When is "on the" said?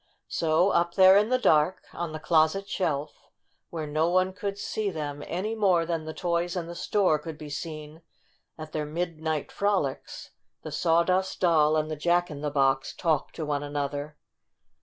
1.93-2.19